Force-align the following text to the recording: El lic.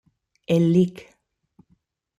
El 0.55 0.63
lic. 0.77 0.95